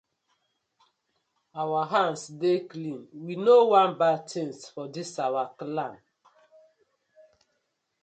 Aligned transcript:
Our 1.61 1.81
hands 1.85 2.23
dey 2.41 2.57
clean, 2.71 3.07
we 3.25 3.33
no 3.47 3.55
wan 3.71 3.89
bad 4.01 4.19
tinz 4.29 4.57
for 4.73 4.85
dis 4.95 5.11
our 5.25 5.43
clan. 5.59 5.93